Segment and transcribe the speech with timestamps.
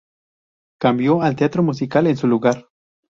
[0.79, 2.67] Cambió al teatro musical en su lugar.